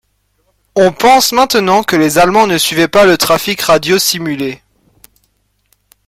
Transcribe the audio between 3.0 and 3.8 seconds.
le trafic